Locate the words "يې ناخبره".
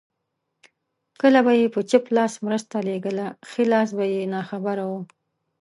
4.13-4.85